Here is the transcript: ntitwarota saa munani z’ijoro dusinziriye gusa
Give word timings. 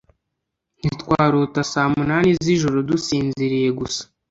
ntitwarota 0.79 1.59
saa 1.71 1.91
munani 1.95 2.29
z’ijoro 2.43 2.77
dusinziriye 2.89 3.69
gusa 3.79 4.03